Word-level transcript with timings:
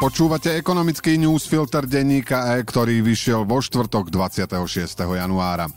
Počúvate 0.00 0.56
ekonomický 0.56 1.20
newsfilter 1.20 1.84
denníka 1.84 2.56
E, 2.56 2.64
ktorý 2.64 3.04
vyšiel 3.04 3.44
vo 3.44 3.60
štvrtok 3.60 4.08
26. 4.08 4.96
januára. 4.96 5.68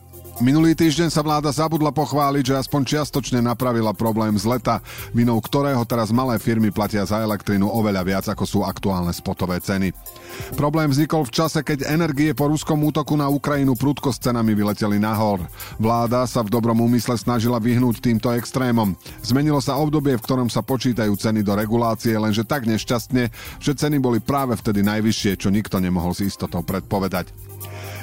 Minulý 0.42 0.74
týždeň 0.74 1.14
sa 1.14 1.22
vláda 1.22 1.54
zabudla 1.54 1.94
pochváliť, 1.94 2.44
že 2.50 2.58
aspoň 2.58 2.82
čiastočne 2.90 3.38
napravila 3.38 3.94
problém 3.94 4.34
z 4.34 4.50
leta, 4.50 4.82
vinou 5.14 5.38
ktorého 5.38 5.86
teraz 5.86 6.10
malé 6.10 6.42
firmy 6.42 6.74
platia 6.74 7.06
za 7.06 7.22
elektrinu 7.22 7.70
oveľa 7.70 8.02
viac, 8.02 8.26
ako 8.26 8.42
sú 8.42 8.60
aktuálne 8.66 9.14
spotové 9.14 9.62
ceny. 9.62 9.94
Problém 10.58 10.90
vznikol 10.90 11.30
v 11.30 11.36
čase, 11.38 11.62
keď 11.62 11.86
energie 11.86 12.34
po 12.34 12.50
ruskom 12.50 12.82
útoku 12.82 13.14
na 13.14 13.30
Ukrajinu 13.30 13.78
prudko 13.78 14.10
s 14.10 14.18
cenami 14.18 14.58
vyleteli 14.58 14.98
nahor. 14.98 15.46
Vláda 15.78 16.26
sa 16.26 16.42
v 16.42 16.50
dobrom 16.50 16.82
úmysle 16.82 17.14
snažila 17.14 17.62
vyhnúť 17.62 18.02
týmto 18.02 18.34
extrémom. 18.34 18.98
Zmenilo 19.22 19.62
sa 19.62 19.78
obdobie, 19.78 20.18
v 20.18 20.26
ktorom 20.26 20.50
sa 20.50 20.66
počítajú 20.66 21.14
ceny 21.14 21.46
do 21.46 21.54
regulácie, 21.54 22.18
lenže 22.18 22.42
tak 22.42 22.66
nešťastne, 22.66 23.30
že 23.62 23.78
ceny 23.78 24.02
boli 24.02 24.18
práve 24.18 24.58
vtedy 24.58 24.82
najvyššie, 24.82 25.38
čo 25.38 25.54
nikto 25.54 25.78
nemohol 25.78 26.18
s 26.18 26.26
istotou 26.26 26.66
predpovedať. 26.66 27.53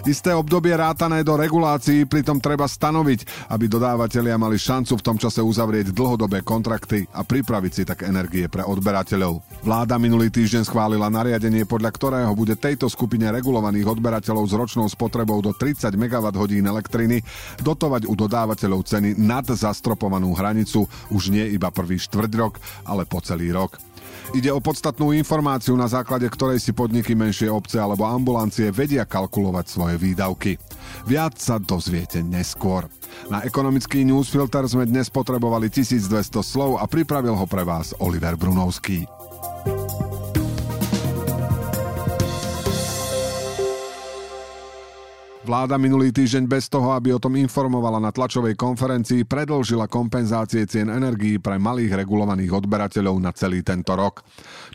Isté 0.08 0.32
obdobie 0.32 0.72
rátané 0.72 1.20
do 1.20 1.36
regulácií 1.36 2.08
pritom 2.08 2.40
treba 2.40 2.64
stanoviť, 2.64 3.52
aby 3.52 3.68
dodávateľia 3.68 4.40
mali 4.40 4.56
šancu 4.56 4.96
v 4.96 5.04
tom 5.04 5.16
čase 5.20 5.44
uzavrieť 5.44 5.92
dlhodobé 5.92 6.40
kontrakty 6.40 7.04
a 7.12 7.20
pripraviť 7.20 7.72
si 7.72 7.82
tak 7.84 8.08
energie 8.08 8.48
pre 8.48 8.64
odberateľov. 8.64 9.60
Vláda 9.60 10.00
minulý 10.00 10.32
týždeň 10.32 10.64
schválila 10.64 11.12
nariadenie, 11.12 11.68
podľa 11.68 11.90
ktorého 11.92 12.32
bude 12.32 12.56
tejto 12.56 12.88
skupine 12.88 13.28
regulovaných 13.28 13.92
odberateľov 13.92 14.44
s 14.48 14.56
ročnou 14.56 14.88
spotrebou 14.88 15.44
do 15.44 15.52
30 15.52 15.92
MWh 15.92 16.48
elektriny 16.64 17.20
dotovať 17.60 18.08
u 18.08 18.16
dodávateľov 18.16 18.88
ceny 18.88 19.20
nad 19.20 19.44
zastropovanú 19.44 20.32
hranicu 20.32 20.88
už 21.12 21.28
nie 21.28 21.44
iba 21.52 21.68
prvý 21.68 22.00
štvrť 22.00 22.32
rok, 22.40 22.56
ale 22.88 23.04
po 23.04 23.20
celý 23.20 23.52
rok. 23.52 23.89
Ide 24.30 24.50
o 24.54 24.62
podstatnú 24.62 25.10
informáciu, 25.14 25.74
na 25.74 25.90
základe 25.90 26.26
ktorej 26.30 26.62
si 26.62 26.70
podniky 26.70 27.18
menšie 27.18 27.50
obce 27.50 27.76
alebo 27.82 28.06
ambulancie 28.06 28.70
vedia 28.70 29.02
kalkulovať 29.02 29.66
svoje 29.66 29.96
výdavky. 29.98 30.56
Viac 31.04 31.36
sa 31.36 31.58
dozviete 31.58 32.22
neskôr. 32.22 32.86
Na 33.28 33.42
ekonomický 33.42 34.06
newsfilter 34.06 34.64
sme 34.70 34.86
dnes 34.86 35.10
potrebovali 35.10 35.68
1200 35.68 36.40
slov 36.40 36.78
a 36.78 36.86
pripravil 36.86 37.34
ho 37.34 37.46
pre 37.46 37.66
vás 37.66 37.92
Oliver 37.98 38.38
Brunovský. 38.38 39.19
Vláda 45.50 45.82
minulý 45.82 46.14
týždeň 46.14 46.46
bez 46.46 46.70
toho, 46.70 46.94
aby 46.94 47.10
o 47.10 47.18
tom 47.18 47.34
informovala 47.34 47.98
na 47.98 48.14
tlačovej 48.14 48.54
konferencii, 48.54 49.26
predlžila 49.26 49.90
kompenzácie 49.90 50.62
cien 50.62 50.86
energií 50.86 51.42
pre 51.42 51.58
malých 51.58 52.06
regulovaných 52.06 52.54
odberateľov 52.54 53.18
na 53.18 53.34
celý 53.34 53.66
tento 53.66 53.98
rok. 53.98 54.22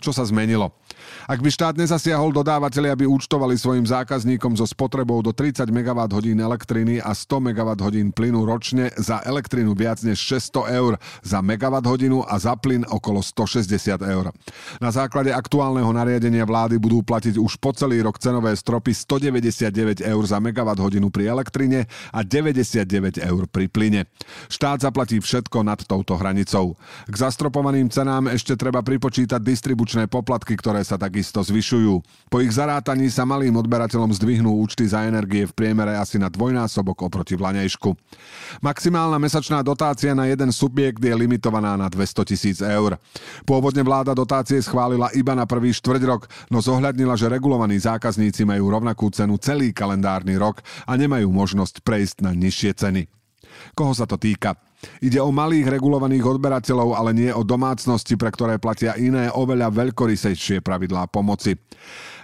Čo 0.03 0.11
sa 0.11 0.27
zmenilo? 0.27 0.75
Ak 1.25 1.41
by 1.41 1.49
štát 1.49 1.75
nezasiahol 1.75 2.29
dodávateľi, 2.35 2.93
aby 2.93 3.05
účtovali 3.09 3.57
svojim 3.57 3.85
zákazníkom 3.85 4.57
so 4.57 4.65
spotrebou 4.69 5.21
do 5.25 5.33
30 5.33 5.65
MWh 5.69 6.37
elektriny 6.37 7.01
a 7.01 7.11
100 7.13 7.51
MWh 7.51 8.13
plynu 8.13 8.45
ročne 8.45 8.93
za 8.95 9.21
elektrinu 9.25 9.73
viac 9.73 10.01
než 10.05 10.21
600 10.21 10.77
eur 10.77 10.93
za 11.25 11.41
MWh 11.41 12.23
a 12.25 12.35
za 12.37 12.53
plyn 12.55 12.85
okolo 12.85 13.19
160 13.21 14.01
eur. 14.05 14.31
Na 14.77 14.89
základe 14.93 15.33
aktuálneho 15.33 15.89
nariadenia 15.89 16.45
vlády 16.45 16.77
budú 16.77 17.01
platiť 17.01 17.41
už 17.41 17.57
po 17.57 17.73
celý 17.73 18.01
rok 18.05 18.21
cenové 18.21 18.53
stropy 18.55 18.93
199 18.93 20.05
eur 20.05 20.23
za 20.23 20.37
MWh 20.39 21.09
pri 21.11 21.23
elektrine 21.29 21.89
a 22.13 22.19
99 22.21 23.21
eur 23.21 23.43
pri 23.49 23.65
plyne. 23.67 24.07
Štát 24.47 24.81
zaplatí 24.85 25.19
všetko 25.19 25.65
nad 25.65 25.81
touto 25.83 26.15
hranicou. 26.15 26.77
K 27.09 27.15
zastropovaným 27.15 27.89
cenám 27.91 28.31
ešte 28.31 28.55
treba 28.55 28.81
pripočítať 28.81 29.39
distribučné 29.41 30.07
poplatky, 30.09 30.55
ktoré 30.57 30.81
sa 30.83 30.94
takisto 30.97 31.43
zvyšujú. 31.43 31.93
Po 32.27 32.37
ich 32.41 32.53
zarátaní 32.53 33.07
sa 33.11 33.23
malým 33.23 33.55
odberateľom 33.59 34.11
zdvihnú 34.15 34.59
účty 34.59 34.87
za 34.87 35.05
energie 35.05 35.45
v 35.45 35.55
priemere 35.55 35.95
asi 35.95 36.17
na 36.17 36.31
dvojnásobok 36.31 37.05
oproti 37.05 37.37
vlanejšku. 37.37 37.93
Maximálna 38.59 39.19
mesačná 39.21 39.61
dotácia 39.61 40.11
na 40.11 40.27
jeden 40.27 40.49
subjekt 40.49 40.99
je 40.99 41.13
limitovaná 41.13 41.75
na 41.75 41.87
200 41.87 42.29
tisíc 42.29 42.57
eur. 42.59 42.97
Pôvodne 43.43 43.83
vláda 43.85 44.15
dotácie 44.15 44.59
schválila 44.59 45.13
iba 45.13 45.37
na 45.37 45.43
prvý 45.47 45.71
štvrť 45.75 46.01
rok, 46.05 46.27
no 46.51 46.59
zohľadnila, 46.59 47.15
že 47.15 47.31
regulovaní 47.31 47.79
zákazníci 47.79 48.43
majú 48.43 48.71
rovnakú 48.71 49.07
cenu 49.11 49.37
celý 49.37 49.71
kalendárny 49.71 50.35
rok 50.35 50.59
a 50.89 50.93
nemajú 50.95 51.27
možnosť 51.31 51.83
prejsť 51.85 52.17
na 52.25 52.31
nižšie 52.33 52.71
ceny. 52.75 53.01
Koho 53.75 53.95
sa 53.95 54.03
to 54.03 54.19
týka? 54.19 54.59
Ide 55.03 55.19
o 55.21 55.29
malých 55.29 55.69
regulovaných 55.79 56.25
odberateľov, 56.25 56.97
ale 56.97 57.11
nie 57.13 57.31
o 57.31 57.45
domácnosti, 57.45 58.15
pre 58.15 58.31
ktoré 58.31 58.57
platia 58.57 58.97
iné, 58.97 59.29
oveľa 59.29 59.73
veľkorysejšie 59.73 60.63
pravidlá 60.63 61.07
pomoci. 61.11 61.57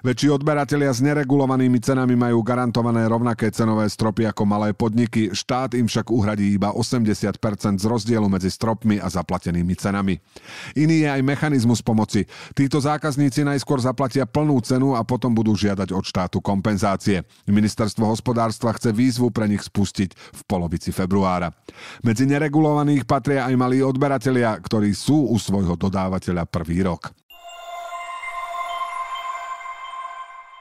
Väčší 0.01 0.33
odberatelia 0.33 0.89
s 0.89 0.97
neregulovanými 1.05 1.77
cenami 1.77 2.17
majú 2.17 2.41
garantované 2.41 3.05
rovnaké 3.05 3.53
cenové 3.53 3.85
stropy 3.85 4.25
ako 4.25 4.49
malé 4.49 4.73
podniky, 4.73 5.29
štát 5.29 5.77
im 5.77 5.85
však 5.85 6.09
uhradí 6.09 6.57
iba 6.57 6.73
80% 6.73 7.37
z 7.77 7.85
rozdielu 7.85 8.25
medzi 8.25 8.49
stropmi 8.49 8.97
a 8.97 9.05
zaplatenými 9.13 9.77
cenami. 9.77 10.17
Iný 10.73 11.05
je 11.05 11.09
aj 11.13 11.21
mechanizmus 11.21 11.85
pomoci. 11.85 12.25
Títo 12.57 12.81
zákazníci 12.81 13.45
najskôr 13.45 13.77
zaplatia 13.77 14.25
plnú 14.25 14.57
cenu 14.65 14.97
a 14.97 15.05
potom 15.05 15.37
budú 15.37 15.53
žiadať 15.53 15.93
od 15.93 16.01
štátu 16.01 16.41
kompenzácie. 16.41 17.21
Ministerstvo 17.45 18.09
hospodárstva 18.09 18.73
chce 18.73 18.89
výzvu 18.89 19.29
pre 19.29 19.45
nich 19.45 19.61
spustiť 19.61 20.17
v 20.17 20.41
polovici 20.49 20.89
februára. 20.89 21.53
Medzi 22.01 22.25
neregulovaných 22.25 23.05
patria 23.05 23.45
aj 23.45 23.53
malí 23.53 23.85
odberatelia, 23.85 24.57
ktorí 24.57 24.97
sú 24.97 25.29
u 25.29 25.37
svojho 25.37 25.77
dodávateľa 25.77 26.49
prvý 26.49 26.81
rok. 26.81 27.20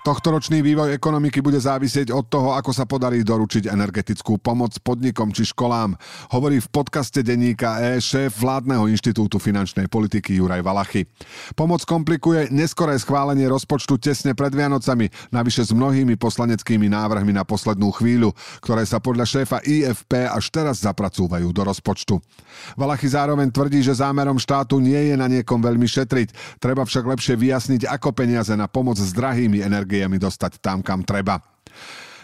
Tohtoročný 0.00 0.64
vývoj 0.64 0.96
ekonomiky 0.96 1.44
bude 1.44 1.60
závisieť 1.60 2.08
od 2.08 2.24
toho, 2.24 2.56
ako 2.56 2.72
sa 2.72 2.88
podarí 2.88 3.20
doručiť 3.20 3.68
energetickú 3.68 4.40
pomoc 4.40 4.72
podnikom 4.80 5.28
či 5.28 5.52
školám, 5.52 5.92
hovorí 6.32 6.56
v 6.56 6.72
podcaste 6.72 7.20
denníka 7.20 7.76
E 7.84 8.00
šéf 8.00 8.40
vládneho 8.40 8.88
inštitútu 8.88 9.36
finančnej 9.36 9.92
politiky 9.92 10.40
Juraj 10.40 10.64
Valachy. 10.64 11.04
Pomoc 11.52 11.84
komplikuje 11.84 12.48
neskoré 12.48 12.96
schválenie 12.96 13.44
rozpočtu 13.44 14.00
tesne 14.00 14.32
pred 14.32 14.48
Vianocami, 14.56 15.12
navyše 15.28 15.68
s 15.68 15.76
mnohými 15.76 16.16
poslaneckými 16.16 16.88
návrhmi 16.88 17.36
na 17.36 17.44
poslednú 17.44 17.92
chvíľu, 17.92 18.32
ktoré 18.64 18.88
sa 18.88 19.04
podľa 19.04 19.28
šéfa 19.28 19.60
IFP 19.68 20.32
až 20.32 20.48
teraz 20.48 20.80
zapracúvajú 20.80 21.52
do 21.52 21.60
rozpočtu. 21.60 22.16
Valachy 22.72 23.12
zároveň 23.12 23.52
tvrdí, 23.52 23.84
že 23.84 24.00
zámerom 24.00 24.40
štátu 24.40 24.80
nie 24.80 25.12
je 25.12 25.14
na 25.20 25.28
niekom 25.28 25.60
veľmi 25.60 25.84
šetriť, 25.84 26.56
treba 26.56 26.88
však 26.88 27.04
lepšie 27.04 27.36
vyjasniť, 27.36 27.84
ako 27.84 28.16
peniaze 28.16 28.56
na 28.56 28.64
pomoc 28.64 28.96
s 28.96 29.12
drahými 29.12 29.60
energiami 29.60 29.89
energiami 29.90 30.22
dostať 30.22 30.62
tam, 30.62 30.86
kam 30.86 31.02
treba. 31.02 31.42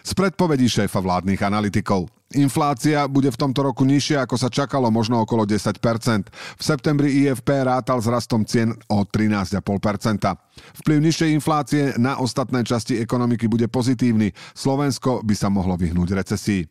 Z 0.06 0.14
predpovedí 0.14 0.70
šéfa 0.70 1.02
vládnych 1.02 1.42
analytikov. 1.42 2.06
Inflácia 2.38 3.06
bude 3.10 3.30
v 3.30 3.38
tomto 3.38 3.66
roku 3.66 3.82
nižšia, 3.82 4.22
ako 4.22 4.38
sa 4.38 4.50
čakalo, 4.50 4.90
možno 4.90 5.22
okolo 5.22 5.46
10% 5.46 5.78
V 6.58 6.62
septembri 6.62 7.22
IFP 7.22 7.46
rátal 7.62 8.02
s 8.02 8.06
rastom 8.10 8.42
cien 8.42 8.74
o 8.90 9.06
13,5% 9.06 9.62
Vplyv 10.82 10.98
nižšej 11.06 11.30
inflácie 11.34 11.82
na 11.98 12.18
ostatné 12.18 12.66
časti 12.66 12.98
ekonomiky 12.98 13.46
bude 13.46 13.70
pozitívny. 13.70 14.34
Slovensko 14.58 15.22
by 15.22 15.34
sa 15.38 15.50
mohlo 15.50 15.78
vyhnúť 15.78 16.18
recesii. 16.18 16.66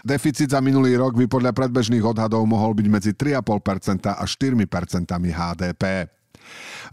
Deficit 0.00 0.52
za 0.52 0.64
minulý 0.64 0.96
rok 0.96 1.16
by 1.16 1.28
podľa 1.28 1.52
predbežných 1.52 2.04
odhadov 2.04 2.44
mohol 2.48 2.72
byť 2.76 2.86
medzi 2.88 3.12
3,5% 3.12 4.16
a 4.16 4.24
4% 4.24 5.12
HDP. 5.12 6.15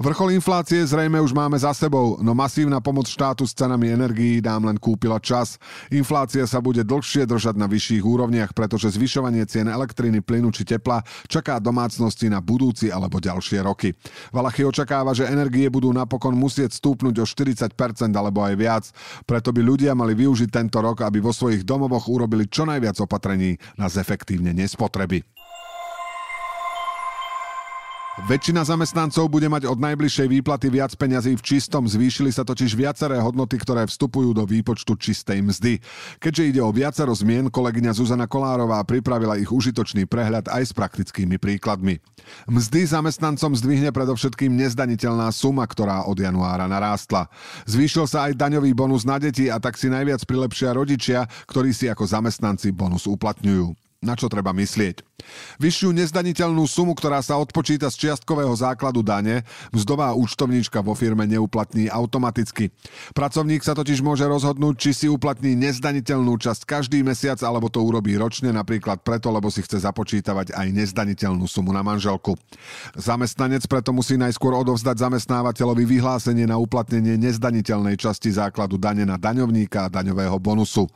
Vrchol 0.02 0.34
inflácie 0.34 0.82
zrejme 0.82 1.22
už 1.22 1.38
máme 1.38 1.54
za 1.54 1.70
sebou, 1.70 2.18
no 2.18 2.34
masívna 2.34 2.82
pomoc 2.82 3.06
štátu 3.06 3.46
s 3.46 3.54
cenami 3.54 3.94
energií 3.94 4.42
nám 4.42 4.66
len 4.66 4.78
kúpila 4.82 5.22
čas. 5.22 5.62
Inflácia 5.94 6.50
sa 6.50 6.58
bude 6.58 6.82
dlhšie 6.82 7.30
držať 7.30 7.54
na 7.54 7.70
vyšších 7.70 8.02
úrovniach, 8.02 8.58
pretože 8.58 8.98
zvyšovanie 8.98 9.46
cien 9.46 9.70
elektriny, 9.70 10.26
plynu 10.26 10.50
či 10.50 10.66
tepla 10.66 11.06
čaká 11.30 11.62
domácnosti 11.62 12.26
na 12.26 12.42
budúci 12.42 12.90
alebo 12.90 13.22
ďalšie 13.22 13.62
roky. 13.62 13.94
Valachy 14.34 14.66
očakáva, 14.66 15.14
že 15.14 15.30
energie 15.30 15.70
budú 15.70 15.94
napokon 15.94 16.34
musieť 16.34 16.74
stúpnuť 16.74 17.22
o 17.22 17.26
40% 17.30 17.70
alebo 18.18 18.42
aj 18.42 18.54
viac, 18.58 18.86
preto 19.30 19.54
by 19.54 19.62
ľudia 19.62 19.94
mali 19.94 20.18
využiť 20.18 20.50
tento 20.50 20.82
rok, 20.82 21.06
aby 21.06 21.22
vo 21.22 21.30
svojich 21.30 21.62
domovoch 21.62 22.10
urobili 22.10 22.50
čo 22.50 22.66
najviac 22.66 22.98
opatrení 22.98 23.62
na 23.78 23.86
zefektívnenie 23.94 24.66
spotreby. 24.66 25.22
Väčšina 28.14 28.62
zamestnancov 28.62 29.26
bude 29.26 29.50
mať 29.50 29.66
od 29.66 29.82
najbližšej 29.82 30.30
výplaty 30.30 30.70
viac 30.70 30.94
peňazí 30.94 31.34
v 31.34 31.42
čistom, 31.42 31.90
zvýšili 31.90 32.30
sa 32.30 32.46
totiž 32.46 32.78
viaceré 32.78 33.18
hodnoty, 33.18 33.58
ktoré 33.58 33.90
vstupujú 33.90 34.38
do 34.38 34.46
výpočtu 34.46 34.94
čistej 34.94 35.42
mzdy. 35.42 35.82
Keďže 36.22 36.44
ide 36.54 36.62
o 36.62 36.70
viacero 36.70 37.10
zmien, 37.10 37.50
kolegyňa 37.50 37.90
Zuzana 37.98 38.30
Kolárová 38.30 38.86
pripravila 38.86 39.42
ich 39.42 39.50
užitočný 39.50 40.06
prehľad 40.06 40.46
aj 40.46 40.62
s 40.62 40.72
praktickými 40.78 41.42
príkladmi. 41.42 42.06
Mzdy 42.46 42.86
zamestnancom 42.86 43.58
zdvihne 43.58 43.90
predovšetkým 43.90 44.62
nezdaniteľná 44.62 45.34
suma, 45.34 45.66
ktorá 45.66 46.06
od 46.06 46.22
januára 46.22 46.70
narástla. 46.70 47.34
Zvýšil 47.66 48.06
sa 48.06 48.30
aj 48.30 48.38
daňový 48.38 48.78
bonus 48.78 49.10
na 49.10 49.18
deti 49.18 49.50
a 49.50 49.58
tak 49.58 49.74
si 49.74 49.90
najviac 49.90 50.22
prilepšia 50.30 50.78
rodičia, 50.78 51.26
ktorí 51.50 51.74
si 51.74 51.90
ako 51.90 52.06
zamestnanci 52.06 52.78
bonus 52.78 53.10
uplatňujú. 53.10 53.74
Na 54.06 54.14
čo 54.14 54.30
treba 54.30 54.54
myslieť? 54.54 55.13
Vyššiu 55.62 55.94
nezdaniteľnú 55.94 56.66
sumu, 56.66 56.98
ktorá 56.98 57.22
sa 57.22 57.38
odpočíta 57.38 57.88
z 57.94 58.10
čiastkového 58.10 58.52
základu 58.58 59.06
dane, 59.06 59.46
mzdová 59.70 60.12
účtovníčka 60.18 60.82
vo 60.82 60.98
firme 60.98 61.30
neuplatní 61.30 61.88
automaticky. 61.88 62.74
Pracovník 63.14 63.62
sa 63.62 63.78
totiž 63.78 64.02
môže 64.02 64.26
rozhodnúť, 64.26 64.76
či 64.76 64.92
si 64.92 65.08
uplatní 65.08 65.54
nezdaniteľnú 65.54 66.42
časť 66.42 66.66
každý 66.66 67.06
mesiac, 67.06 67.38
alebo 67.46 67.70
to 67.70 67.86
urobí 67.86 68.18
ročne, 68.18 68.50
napríklad 68.50 69.06
preto, 69.06 69.30
lebo 69.30 69.54
si 69.54 69.62
chce 69.62 69.86
započítavať 69.86 70.58
aj 70.58 70.68
nezdaniteľnú 70.74 71.46
sumu 71.46 71.70
na 71.70 71.86
manželku. 71.86 72.34
Zamestnanec 72.98 73.70
preto 73.70 73.94
musí 73.94 74.18
najskôr 74.18 74.58
odovzdať 74.58 75.06
zamestnávateľovi 75.06 75.86
vyhlásenie 75.86 76.50
na 76.50 76.58
uplatnenie 76.58 77.16
nezdaniteľnej 77.22 77.96
časti 77.96 78.34
základu 78.34 78.82
dane 78.82 79.06
na 79.06 79.22
daňovníka 79.22 79.88
a 79.88 79.92
daňového 79.94 80.42
bonusu. 80.42 80.90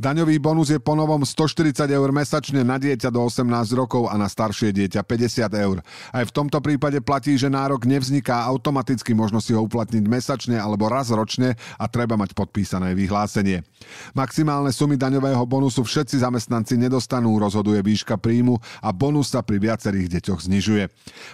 Daňový 0.00 0.40
bonus 0.40 0.72
je 0.72 0.80
ponovom 0.80 1.20
140 1.22 1.84
eur 1.92 2.08
mesačne 2.08 2.64
na 2.64 2.80
dieťa 2.80 3.12
do 3.12 3.20
18 3.20 3.67
rokov 3.72 4.08
a 4.08 4.14
na 4.20 4.28
staršie 4.28 4.72
dieťa 4.74 5.04
50 5.04 5.48
eur. 5.54 5.78
Aj 6.12 6.24
v 6.24 6.34
tomto 6.34 6.58
prípade 6.60 7.00
platí, 7.00 7.34
že 7.38 7.52
nárok 7.52 7.88
nevzniká 7.88 8.44
automaticky, 8.48 9.16
možno 9.16 9.40
si 9.40 9.56
ho 9.56 9.64
uplatniť 9.64 10.04
mesačne 10.04 10.56
alebo 10.60 10.86
raz 10.90 11.08
ročne 11.12 11.56
a 11.80 11.84
treba 11.88 12.16
mať 12.18 12.36
podpísané 12.36 12.92
vyhlásenie. 12.92 13.64
Maximálne 14.12 14.70
sumy 14.70 15.00
daňového 15.00 15.42
bonusu 15.48 15.82
všetci 15.84 16.20
zamestnanci 16.20 16.76
nedostanú, 16.78 17.36
rozhoduje 17.40 17.80
výška 17.80 18.20
príjmu 18.20 18.60
a 18.84 18.92
bonus 18.92 19.32
sa 19.32 19.40
pri 19.40 19.58
viacerých 19.58 20.18
deťoch 20.18 20.40
znižuje. 20.44 20.84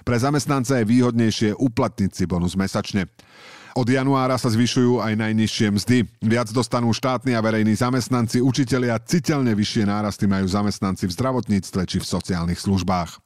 Pre 0.06 0.16
zamestnanca 0.16 0.80
je 0.80 0.88
výhodnejšie 0.88 1.50
uplatniť 1.56 2.10
si 2.14 2.24
bonus 2.28 2.54
mesačne. 2.54 3.10
Od 3.74 3.90
januára 3.90 4.38
sa 4.38 4.46
zvyšujú 4.54 5.02
aj 5.02 5.18
najnižšie 5.18 5.66
mzdy. 5.74 5.98
Viac 6.22 6.54
dostanú 6.54 6.94
štátni 6.94 7.34
a 7.34 7.42
verejní 7.42 7.74
zamestnanci, 7.74 8.38
učitelia, 8.38 9.02
citeľne 9.02 9.50
vyššie 9.50 9.90
nárasty 9.90 10.30
majú 10.30 10.46
zamestnanci 10.46 11.10
v 11.10 11.14
zdravotníctve 11.18 11.82
či 11.82 11.98
v 11.98 12.06
sociálnych 12.06 12.62
službách. 12.62 13.23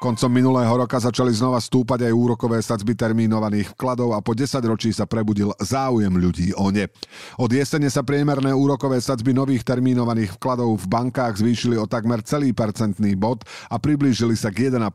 Koncom 0.00 0.32
minulého 0.32 0.72
roka 0.80 0.96
začali 0.96 1.28
znova 1.28 1.60
stúpať 1.60 2.08
aj 2.08 2.16
úrokové 2.16 2.56
sadzby 2.64 2.96
termínovaných 2.96 3.76
vkladov 3.76 4.16
a 4.16 4.24
po 4.24 4.32
10 4.32 4.56
ročí 4.64 4.96
sa 4.96 5.04
prebudil 5.04 5.52
záujem 5.60 6.08
ľudí 6.08 6.56
o 6.56 6.72
ne. 6.72 6.88
Od 7.36 7.52
jesene 7.52 7.84
sa 7.92 8.00
priemerné 8.00 8.48
úrokové 8.56 8.96
sadzby 9.04 9.36
nových 9.36 9.60
termínovaných 9.60 10.40
vkladov 10.40 10.80
v 10.80 10.86
bankách 10.88 11.44
zvýšili 11.44 11.76
o 11.76 11.84
takmer 11.84 12.24
celý 12.24 12.56
percentný 12.56 13.12
bod 13.12 13.44
a 13.68 13.76
priblížili 13.76 14.32
sa 14.40 14.48
k 14.48 14.72
1,5%, 14.72 14.88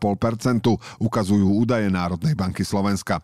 ukazujú 0.97 1.53
údaje 1.53 1.85
Národnej 1.85 2.33
banky 2.33 2.65
Slovenska. 2.65 3.21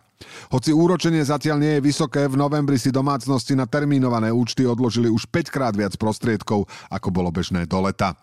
Hoci 0.54 0.70
úročenie 0.70 1.26
zatiaľ 1.26 1.58
nie 1.58 1.72
je 1.82 1.86
vysoké, 1.90 2.30
v 2.30 2.38
novembri 2.38 2.78
si 2.78 2.94
domácnosti 2.94 3.58
na 3.58 3.66
termínované 3.66 4.30
účty 4.30 4.62
odložili 4.62 5.10
už 5.10 5.26
5 5.26 5.50
krát 5.50 5.74
viac 5.74 5.98
prostriedkov, 5.98 6.70
ako 6.94 7.08
bolo 7.10 7.34
bežné 7.34 7.66
do 7.66 7.82
leta. 7.82 8.14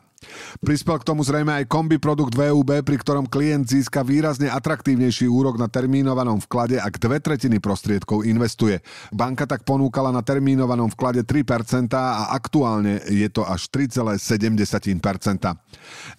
Prispel 0.60 1.00
k 1.00 1.08
tomu 1.08 1.24
zrejme 1.24 1.56
aj 1.64 1.72
kombi 1.72 1.96
produkt 1.96 2.36
VUB, 2.36 2.84
pri 2.84 2.98
ktorom 3.00 3.32
klient 3.32 3.72
získa 3.72 4.04
výrazne 4.04 4.52
atraktívnejší 4.52 5.32
úrok 5.32 5.56
na 5.56 5.72
termínovanom 5.72 6.44
vklade, 6.44 6.76
ak 6.76 7.00
dve 7.00 7.24
tretiny 7.24 7.64
prostriedkov 7.64 8.28
investuje. 8.28 8.84
Banka 9.16 9.48
tak 9.48 9.64
ponúkala 9.64 10.12
na 10.12 10.20
termínovanom 10.20 10.92
vklade 10.92 11.24
3% 11.24 11.96
a 11.96 12.36
aktuálne 12.36 13.00
je 13.08 13.30
to 13.32 13.48
až 13.48 13.72
3,7%. 13.72 14.20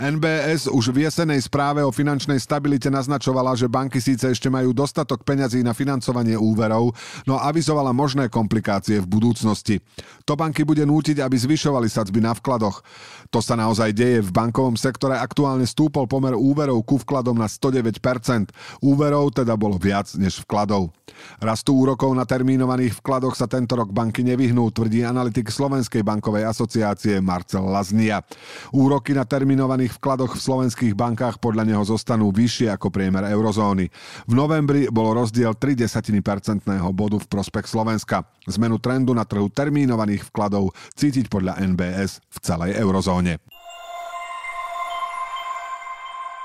NBS 0.00 0.72
už 0.72 0.84
v 0.96 1.04
jesenej 1.04 1.44
správe 1.44 1.84
o 1.84 1.92
finančnej 1.92 2.40
stabilite 2.40 2.88
naznačovala, 2.88 3.52
že 3.52 3.68
banky 3.68 4.00
síce 4.00 4.32
ešte 4.32 4.48
majú 4.48 4.72
dostatok 4.72 5.22
peňazí 5.28 5.60
na 5.60 5.76
financovanie 5.76 6.40
úverov, 6.40 6.96
no 7.28 7.36
avizovala 7.36 7.92
možné 7.92 8.32
komplikácie 8.32 8.96
v 9.04 9.06
budúcnosti. 9.06 9.84
To 10.24 10.34
banky 10.38 10.64
bude 10.64 10.82
nútiť, 10.88 11.20
aby 11.20 11.36
zvyšovali 11.36 11.86
sadzby 11.90 12.24
na 12.24 12.32
vkladoch. 12.32 12.80
To 13.30 13.38
sa 13.38 13.54
naozaj 13.54 13.89
aj 13.90 13.92
deje. 13.98 14.18
V 14.22 14.30
bankovom 14.30 14.78
sektore 14.78 15.18
aktuálne 15.18 15.66
stúpol 15.66 16.06
pomer 16.06 16.38
úverov 16.38 16.86
ku 16.86 17.02
vkladom 17.02 17.34
na 17.34 17.50
109%. 17.50 18.54
Úverov 18.78 19.34
teda 19.34 19.58
bolo 19.58 19.74
viac 19.74 20.14
než 20.14 20.46
vkladov. 20.46 20.94
Rastu 21.42 21.74
úrokov 21.74 22.14
na 22.14 22.22
termínovaných 22.22 23.02
vkladoch 23.02 23.34
sa 23.34 23.50
tento 23.50 23.74
rok 23.74 23.90
banky 23.90 24.22
nevyhnú, 24.22 24.70
tvrdí 24.70 25.02
analytik 25.02 25.50
Slovenskej 25.50 26.06
bankovej 26.06 26.46
asociácie 26.46 27.18
Marcel 27.18 27.66
Laznia. 27.66 28.22
Úroky 28.70 29.10
na 29.10 29.26
termínovaných 29.26 29.98
vkladoch 29.98 30.38
v 30.38 30.44
slovenských 30.46 30.94
bankách 30.94 31.42
podľa 31.42 31.66
neho 31.66 31.82
zostanú 31.82 32.30
vyššie 32.30 32.70
ako 32.70 32.94
priemer 32.94 33.26
eurozóny. 33.26 33.90
V 34.30 34.32
novembri 34.32 34.86
bol 34.88 35.18
rozdiel 35.18 35.58
3 35.58 35.76
percentného 36.22 36.88
bodu 36.94 37.18
v 37.18 37.26
prospech 37.26 37.66
Slovenska. 37.66 38.22
Zmenu 38.46 38.78
trendu 38.78 39.10
na 39.12 39.26
trhu 39.26 39.50
termínovaných 39.50 40.30
vkladov 40.30 40.72
cítiť 40.94 41.26
podľa 41.26 41.58
NBS 41.74 42.22
v 42.30 42.38
celej 42.40 42.70
eurozóne. 42.78 43.42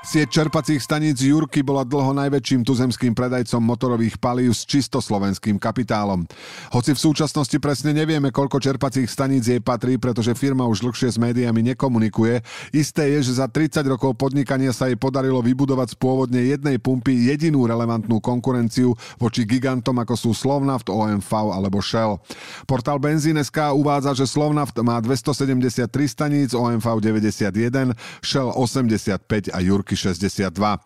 Sieť 0.06 0.30
čerpacích 0.30 0.78
staníc 0.78 1.18
Jurky 1.18 1.66
bola 1.66 1.82
dlho 1.82 2.14
najväčším 2.14 2.62
tuzemským 2.62 3.10
predajcom 3.10 3.58
motorových 3.58 4.22
palív 4.22 4.54
s 4.54 4.62
čisto 4.62 5.02
slovenským 5.02 5.58
kapitálom. 5.58 6.22
Hoci 6.70 6.94
v 6.94 7.02
súčasnosti 7.10 7.58
presne 7.58 7.90
nevieme, 7.90 8.30
koľko 8.30 8.62
čerpacích 8.62 9.10
staníc 9.10 9.50
jej 9.50 9.58
patrí, 9.58 9.98
pretože 9.98 10.38
firma 10.38 10.62
už 10.70 10.86
dlhšie 10.86 11.10
s 11.10 11.18
médiami 11.18 11.74
nekomunikuje, 11.74 12.38
isté 12.70 13.18
je, 13.18 13.26
že 13.26 13.42
za 13.42 13.50
30 13.50 13.82
rokov 13.90 14.14
podnikania 14.14 14.70
sa 14.70 14.86
jej 14.86 14.94
podarilo 14.94 15.42
vybudovať 15.42 15.92
z 15.92 15.96
pôvodne 15.98 16.38
jednej 16.38 16.78
pumpy 16.78 17.26
jedinú 17.26 17.66
relevantnú 17.66 18.22
konkurenciu 18.22 18.94
voči 19.18 19.42
gigantom 19.42 19.98
ako 19.98 20.14
sú 20.14 20.30
Slovnaft, 20.38 20.86
OMV 20.86 21.50
alebo 21.50 21.82
Shell. 21.82 22.22
Portál 22.70 23.02
Benzín.sk 23.02 23.74
uvádza, 23.74 24.14
že 24.14 24.30
Slovnaft 24.30 24.78
má 24.86 25.02
273 25.02 25.90
staníc, 26.06 26.54
OMV 26.54 27.02
91, 27.02 27.90
Shell 28.22 28.54
85 28.54 29.50
a 29.50 29.58
Jurky 29.58 29.95
62. 29.96 30.78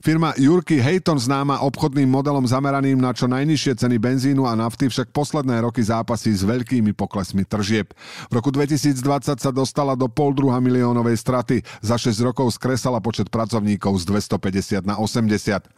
Firma 0.00 0.32
Jurky 0.32 0.80
Hayton 0.80 1.20
známa 1.20 1.60
obchodným 1.60 2.08
modelom 2.08 2.48
zameraným 2.48 2.96
na 2.96 3.12
čo 3.12 3.28
najnižšie 3.28 3.84
ceny 3.84 4.00
benzínu 4.00 4.48
a 4.48 4.56
nafty 4.56 4.88
však 4.88 5.12
posledné 5.12 5.60
roky 5.60 5.84
zápasí 5.84 6.32
s 6.32 6.40
veľkými 6.40 6.96
poklesmi 6.96 7.44
tržieb. 7.44 7.92
V 8.32 8.40
roku 8.40 8.48
2020 8.48 8.96
sa 9.36 9.50
dostala 9.52 9.92
do 9.92 10.08
pol 10.08 10.32
druha 10.32 10.56
miliónovej 10.56 11.20
straty. 11.20 11.60
Za 11.84 12.00
6 12.00 12.16
rokov 12.24 12.56
skresala 12.56 12.96
počet 13.04 13.28
pracovníkov 13.28 14.00
z 14.00 14.08
250 14.08 14.88
na 14.88 14.96
80. 14.96 15.68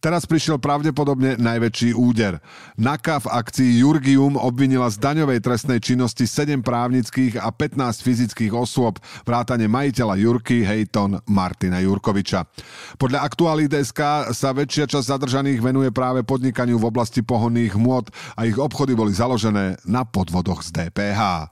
Teraz 0.00 0.24
prišiel 0.24 0.56
pravdepodobne 0.56 1.36
najväčší 1.36 1.92
úder. 1.92 2.40
NAKA 2.80 3.28
v 3.28 3.28
akcii 3.28 3.70
Jurgium 3.84 4.40
obvinila 4.40 4.88
z 4.88 5.04
daňovej 5.04 5.44
trestnej 5.44 5.84
činnosti 5.84 6.24
7 6.24 6.64
právnických 6.64 7.44
a 7.44 7.52
15 7.52 7.76
fyzických 8.00 8.56
osôb, 8.56 8.96
vrátane 9.28 9.68
majiteľa 9.68 10.16
Jurky 10.16 10.64
Hayton 10.64 11.20
Martina 11.28 11.84
Jurkoviča. 11.84 12.48
Podľa 12.96 13.20
aktuálnych 13.20 13.65
SK 13.72 14.30
sa 14.30 14.54
väčšia 14.54 14.86
časť 14.86 15.06
zadržaných 15.16 15.58
venuje 15.64 15.90
práve 15.90 16.22
podnikaniu 16.22 16.78
v 16.78 16.88
oblasti 16.92 17.24
pohonných 17.24 17.74
hmôt 17.74 18.06
a 18.38 18.46
ich 18.46 18.60
obchody 18.60 18.94
boli 18.94 19.10
založené 19.10 19.80
na 19.88 20.06
podvodoch 20.06 20.62
z 20.62 20.70
DPH. 20.70 21.50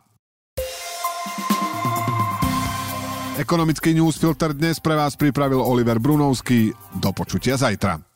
Ekonomický 3.34 3.90
newsfilter 3.98 4.54
dnes 4.54 4.78
pre 4.78 4.94
vás 4.94 5.18
pripravil 5.18 5.58
Oliver 5.58 5.98
Brunovský. 5.98 6.70
Do 6.94 7.10
počutia 7.10 7.58
zajtra. 7.58 8.13